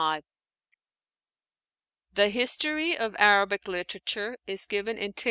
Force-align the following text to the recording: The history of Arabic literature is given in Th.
The 2.11 2.29
history 2.29 2.97
of 2.97 3.15
Arabic 3.19 3.67
literature 3.67 4.37
is 4.47 4.65
given 4.65 4.97
in 4.97 5.13
Th. 5.13 5.19